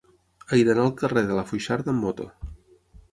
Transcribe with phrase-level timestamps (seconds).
[0.55, 2.27] He d'anar al carrer de la Foixarda amb moto.